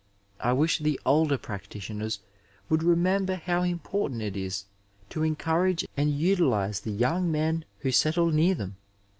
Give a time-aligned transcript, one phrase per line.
[0.39, 2.21] I wish the older practitioners
[2.69, 4.65] would remember how im portant it is
[5.11, 8.77] to encourage and utilize the young men who settle near them.